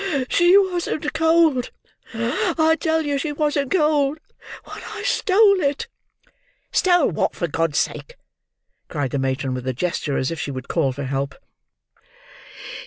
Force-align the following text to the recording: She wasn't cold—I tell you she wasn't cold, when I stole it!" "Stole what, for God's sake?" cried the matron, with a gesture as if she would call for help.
She 0.29 0.57
wasn't 0.57 1.13
cold—I 1.13 2.75
tell 2.79 3.03
you 3.05 3.19
she 3.19 3.31
wasn't 3.31 3.69
cold, 3.69 4.17
when 4.63 4.81
I 4.83 5.03
stole 5.03 5.61
it!" 5.61 5.87
"Stole 6.71 7.11
what, 7.11 7.35
for 7.35 7.47
God's 7.47 7.77
sake?" 7.77 8.15
cried 8.87 9.11
the 9.11 9.19
matron, 9.19 9.53
with 9.53 9.67
a 9.67 9.73
gesture 9.73 10.17
as 10.17 10.31
if 10.31 10.39
she 10.39 10.49
would 10.49 10.67
call 10.67 10.91
for 10.91 11.03
help. 11.03 11.35